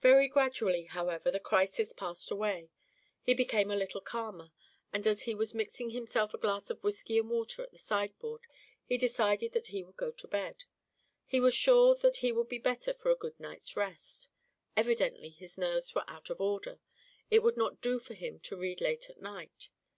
[0.00, 2.70] Very gradually, however, the crisis passed away.
[3.20, 4.50] He became a little calmer,
[4.90, 8.40] and as he was mixing himself a glass of whisky and water at the sideboard
[8.86, 10.64] he decided that he would go to bed.
[11.26, 14.28] He was sure that he would be better for a good night's rest;
[14.78, 16.80] evidently his nerves were out of order;
[17.30, 19.68] it would not do for him to read late at night.